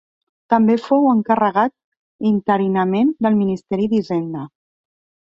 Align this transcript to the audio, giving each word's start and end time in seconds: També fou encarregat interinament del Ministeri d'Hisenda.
També 0.51 0.75
fou 0.85 1.03
encarregat 1.09 1.75
interinament 2.29 3.11
del 3.27 3.37
Ministeri 3.43 3.85
d'Hisenda. 3.93 4.43